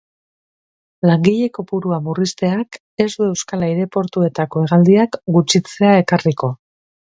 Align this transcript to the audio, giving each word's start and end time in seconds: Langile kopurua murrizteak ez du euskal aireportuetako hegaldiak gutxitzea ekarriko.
Langile 1.09 1.49
kopurua 1.57 1.99
murrizteak 2.07 2.79
ez 3.05 3.07
du 3.19 3.27
euskal 3.33 3.67
aireportuetako 3.69 4.67
hegaldiak 4.67 5.21
gutxitzea 5.39 5.95
ekarriko. 6.05 6.53